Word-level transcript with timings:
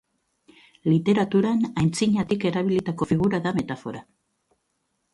Literaturan 0.93 1.61
antzinatik 1.83 2.49
erabilitako 2.53 3.11
figura 3.13 3.45
da 3.47 3.57
metafora. 3.63 4.07